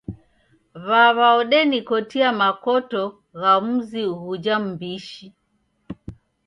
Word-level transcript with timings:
W'aw'a 0.87 1.27
odenikotia 1.39 2.29
makoto 2.41 3.03
gha 3.39 3.53
muzi 3.65 4.01
ughuja 4.13 4.55
m'mbishi. 4.61 5.27